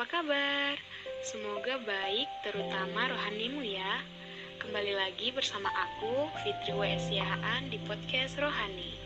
[0.00, 0.80] apa kabar?
[1.28, 4.00] Semoga baik, terutama rohanimu ya.
[4.56, 8.96] Kembali lagi bersama aku, Fitri Wesiaan di podcast Rohani.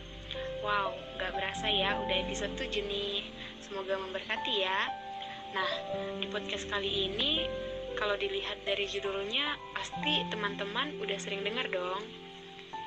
[0.63, 3.27] Wow, gak berasa ya, udah episode 7 nih.
[3.59, 4.87] Semoga memberkati ya.
[5.51, 5.67] Nah,
[6.23, 7.43] di podcast kali ini,
[7.99, 12.07] kalau dilihat dari judulnya, pasti teman-teman udah sering dengar dong.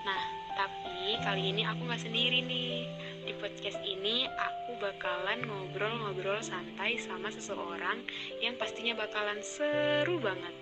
[0.09, 0.23] Nah,
[0.57, 2.89] tapi kali ini aku gak sendiri nih.
[3.29, 8.01] Di podcast ini aku bakalan ngobrol-ngobrol santai sama seseorang
[8.41, 10.57] yang pastinya bakalan seru banget.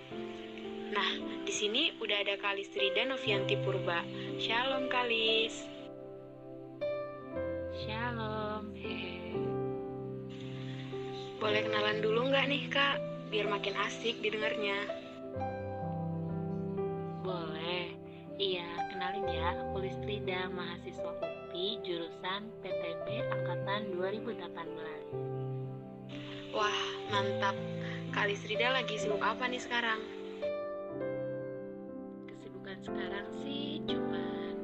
[0.91, 1.09] Nah,
[1.47, 4.03] di sini udah ada Kalis Rida Novianti Purba.
[4.35, 5.63] Shalom Kalis.
[7.87, 8.75] Shalom.
[11.39, 12.99] Boleh kenalan dulu nggak nih kak?
[13.31, 15.06] Biar makin asik didengarnya.
[19.47, 26.51] Kenalin ya, aku Listrida, mahasiswa UPI, jurusan PTB Angkatan 2018.
[26.51, 27.55] Wah, mantap.
[28.11, 30.01] Kalis Rida lagi sibuk apa nih sekarang?
[32.27, 34.55] Kesibukan sekarang sih cuman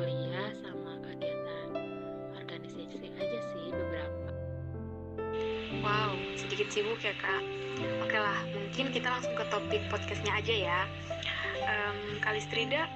[0.00, 1.68] kuliah sama kegiatan
[2.34, 4.30] organisasi aja sih beberapa.
[5.84, 7.44] Wow, sedikit sibuk ya kak.
[8.02, 10.80] Oke lah, mungkin kita langsung ke topik podcastnya aja ya.
[11.68, 12.88] Um, Kalistrida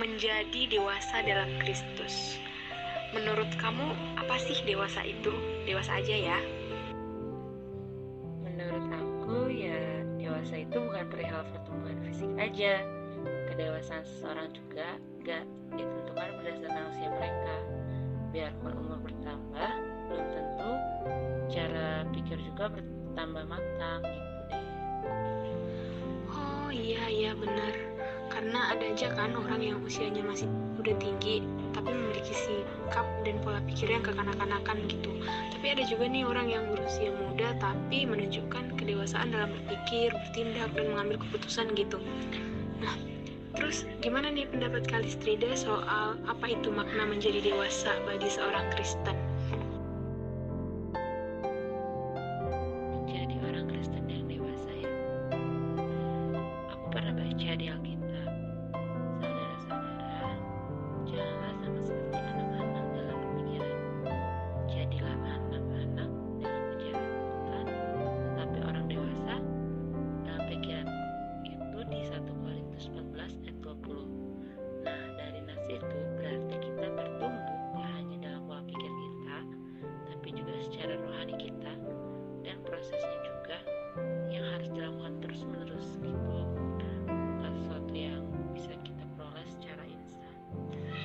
[0.00, 2.40] menjadi dewasa dalam Kristus.
[3.12, 5.28] Menurut kamu apa sih dewasa itu?
[5.68, 6.38] Dewasa aja ya.
[8.40, 12.80] Menurut aku ya dewasa itu bukan perihal pertumbuhan fisik aja.
[13.52, 15.44] Kedewasaan seseorang juga gak
[15.76, 17.54] ditentukan berdasarkan usia mereka.
[18.32, 19.70] Biarpun umur bertambah,
[20.08, 20.72] belum tentu
[21.52, 24.64] cara pikir juga bertambah matang gitu deh.
[26.30, 27.89] Oh iya iya benar.
[28.40, 30.48] Karena ada aja kan orang yang usianya masih
[30.80, 31.44] udah tinggi
[31.76, 35.12] tapi memiliki sikap dan pola pikir yang kekanak-kanakan gitu.
[35.52, 40.88] Tapi ada juga nih orang yang berusia muda tapi menunjukkan kedewasaan dalam berpikir, bertindak dan
[40.88, 42.00] mengambil keputusan gitu.
[42.80, 42.96] Nah,
[43.60, 49.19] terus gimana nih pendapat Kalistrida soal apa itu makna menjadi dewasa bagi seorang Kristen?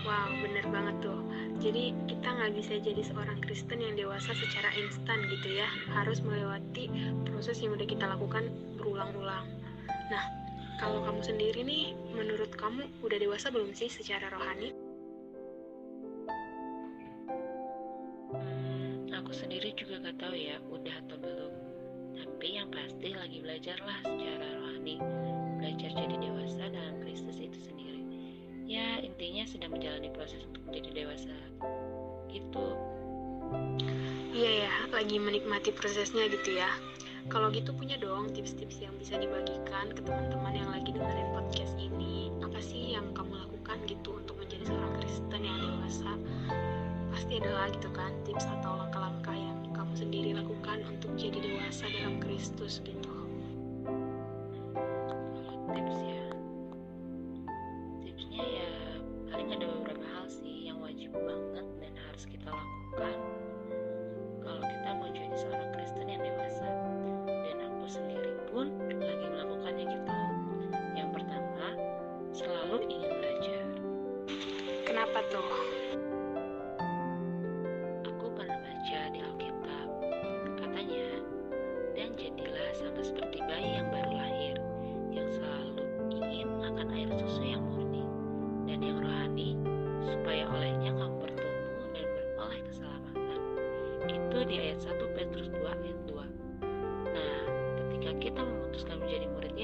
[0.06, 1.20] Wow, bener banget tuh.
[1.58, 5.68] Jadi kita nggak bisa jadi seorang Kristen yang dewasa secara instan gitu ya.
[5.98, 6.88] Harus melewati
[7.26, 9.50] proses yang udah kita lakukan berulang-ulang.
[10.14, 10.24] Nah,
[10.78, 14.86] kalau kamu sendiri nih, menurut kamu udah dewasa belum sih secara rohani?
[18.36, 21.54] hmm, aku sendiri juga gak tahu ya udah atau belum
[22.16, 24.96] tapi yang pasti lagi belajar lah secara rohani
[25.60, 27.75] belajar jadi dewasa dalam Kristus itu sendiri
[28.66, 31.34] ya intinya sedang menjalani proses untuk menjadi dewasa
[32.34, 32.66] gitu
[34.36, 36.68] Iya ya, lagi menikmati prosesnya gitu ya.
[37.32, 42.36] Kalau gitu punya dong tips-tips yang bisa dibagikan ke teman-teman yang lagi dengerin podcast ini.
[42.44, 46.12] Apa sih yang kamu lakukan gitu untuk menjadi seorang Kristen yang dewasa?
[47.16, 51.88] Pasti ada lah gitu kan tips atau langkah-langkah yang kamu sendiri lakukan untuk jadi dewasa
[51.96, 53.14] dalam Kristus gitu.
[55.48, 56.25] Kalau tips ya
[59.52, 59.68] ada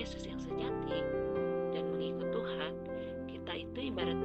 [0.01, 0.97] Yesus yang sejati.
[1.77, 2.73] Dan mengikut Tuhan
[3.29, 4.17] kita itu ibarat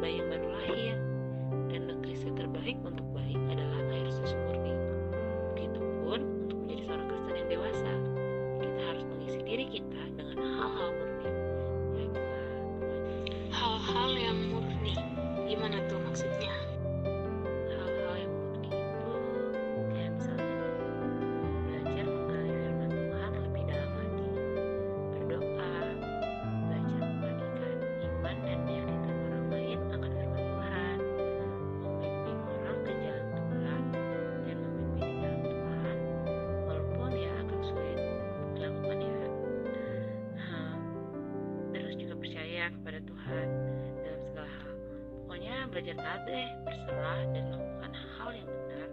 [45.87, 48.89] belajar taat deh berserah dan melakukan hal yang benar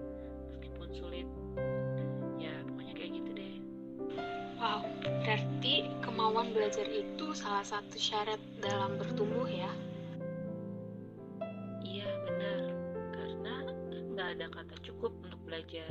[0.45, 1.27] meskipun sulit.
[2.37, 3.55] Ya pokoknya kayak gitu deh.
[4.61, 9.73] Wow, berarti kemauan belajar itu salah satu syarat dalam bertumbuh ya?
[11.81, 12.61] iya benar.
[13.09, 13.55] Karena
[14.13, 15.89] nggak ada kata cukup untuk belajar.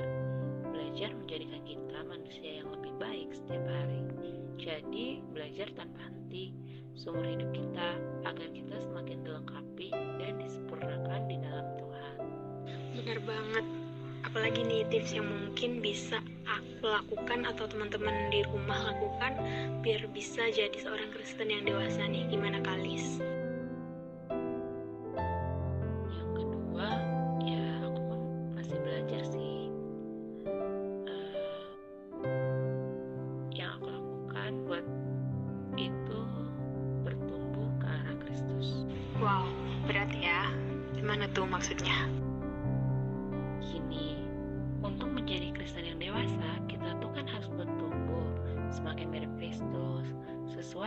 [0.70, 4.06] Belajar menjadikan kita manusia yang lebih baik setiap hari.
[4.54, 6.54] Jadi belajar tanpa henti.
[6.94, 12.14] Seumur hidup kita agar kita semakin dilengkapi dan disempurnakan di dalam Tuhan.
[13.00, 13.64] Bener banget.
[14.22, 19.34] Apalagi nih tips yang mungkin bisa aku lakukan atau teman-teman di rumah lakukan
[19.82, 22.30] biar bisa jadi seorang Kristen yang dewasa nih.
[22.30, 23.18] Gimana Kalis?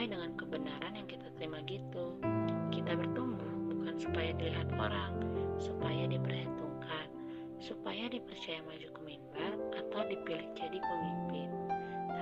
[0.06, 2.14] Sesuai dengan kebenaran yang kita terima gitu.
[2.70, 5.18] Kita bertumbuh bukan supaya dilihat orang,
[5.58, 7.10] supaya diperhitungkan,
[7.58, 11.50] supaya dipercaya maju ke mimbar atau dipilih jadi pemimpin.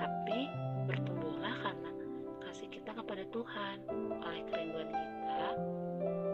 [0.00, 0.48] Tapi
[0.88, 1.92] bertumbuhlah karena
[2.48, 3.76] kasih kita kepada Tuhan
[4.16, 5.44] oleh kerinduan kita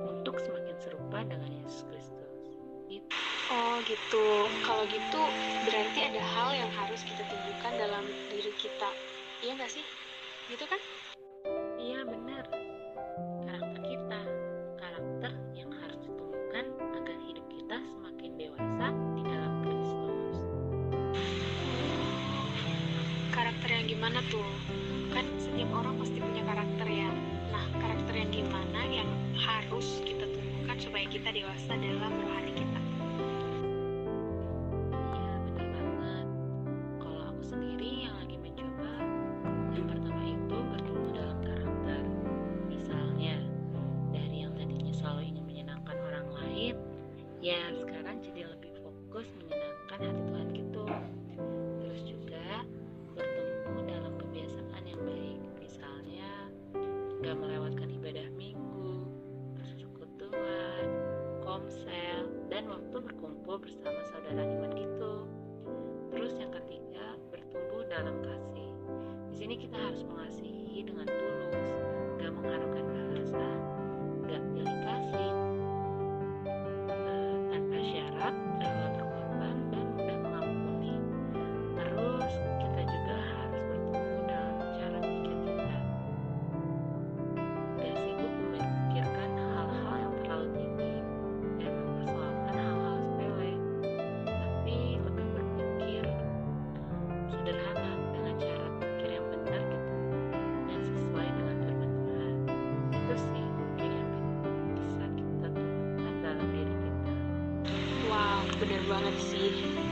[0.06, 2.30] untuk semakin serupa dengan Yesus Kristus.
[2.86, 3.10] Gitu.
[3.50, 4.46] Oh gitu.
[4.62, 5.22] Kalau gitu
[5.66, 8.94] berarti ada hal yang harus kita tumbuhkan dalam diri kita.
[9.42, 9.82] Iya nggak sih?
[10.46, 10.78] Gitu kan?
[24.10, 24.50] Gimana tuh?
[25.14, 27.10] Kan setiap orang pasti punya karakter ya.
[27.54, 29.06] Nah, karakter yang gimana yang
[29.38, 32.49] harus kita tumbuhkan supaya kita dewasa dalam rohani
[57.30, 57.79] gak melewatkan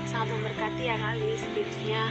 [0.08, 2.02] Sangat memberkati ya Kalis tipsnya.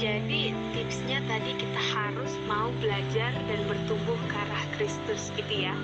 [0.00, 5.74] Jadi tipsnya tadi kita harus mau belajar dan bertumbuh ke arah Kristus gitu ya.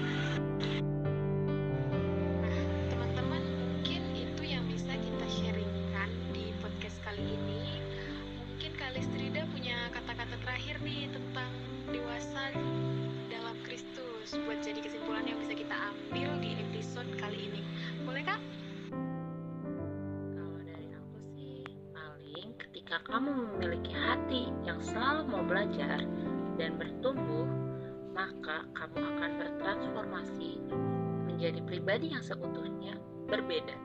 [23.06, 26.04] Kamu memiliki hati yang selalu mau belajar
[26.60, 27.48] dan bertumbuh,
[28.12, 30.60] maka kamu akan bertransformasi
[31.30, 32.98] menjadi pribadi yang seutuhnya
[33.30, 33.76] berbeda.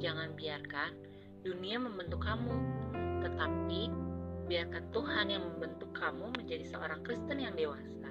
[0.00, 0.90] Jangan biarkan
[1.44, 2.56] dunia membentuk kamu,
[3.22, 3.92] tetapi
[4.48, 8.10] biarkan Tuhan yang membentuk kamu menjadi seorang Kristen yang dewasa.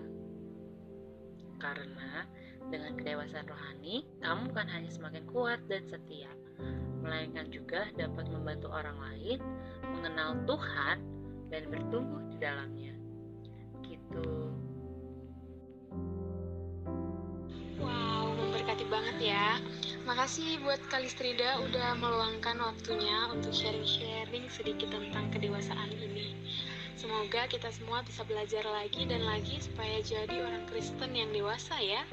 [1.62, 2.26] Karena
[2.70, 6.32] dengan kedewasaan rohani, kamu bukan hanya semakin kuat dan setia,
[7.02, 9.40] melainkan juga dapat membantu orang lain
[9.92, 10.98] mengenal Tuhan
[11.52, 12.94] dan bertumbuh di dalamnya.
[13.84, 14.26] Gitu.
[17.82, 19.58] Wow, memberkati banget ya.
[20.06, 26.38] Makasih buat Kalistrida udah meluangkan waktunya untuk sharing-sharing sedikit tentang kedewasaan ini.
[27.02, 32.06] Semoga kita semua bisa belajar lagi dan lagi supaya jadi orang Kristen yang dewasa ya.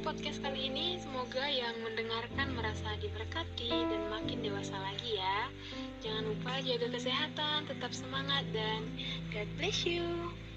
[0.00, 0.96] Podcast kali ini.
[0.96, 5.52] Semoga yang mendengarkan merasa diberkati dan makin dewasa lagi ya.
[6.00, 8.80] Jangan lupa jaga kesehatan, tetap semangat dan
[9.28, 10.32] God bless you.